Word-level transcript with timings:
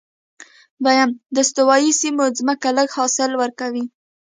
دویم، 0.83 1.09
د 1.33 1.37
استوایي 1.45 1.91
سیمو 2.01 2.25
ځمکې 2.37 2.69
لږ 2.77 2.89
حاصل 2.97 3.31
ورکوي. 3.41 3.85